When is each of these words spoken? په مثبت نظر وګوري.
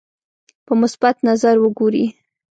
په 0.65 0.73
مثبت 0.81 1.15
نظر 1.29 1.55
وګوري. 1.61 2.05